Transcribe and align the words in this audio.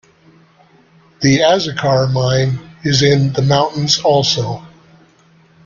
The 1.21 1.41
Azucar 1.41 2.11
Mine 2.11 2.57
is 2.83 3.03
in 3.03 3.33
the 3.33 3.43
mountains 3.43 4.01
also. 4.01 4.65